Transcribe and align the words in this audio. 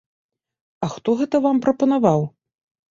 А 0.87 0.89
хто 0.95 1.17
гэта 1.21 1.45
вам 1.47 1.63
прапанаваў? 1.69 2.21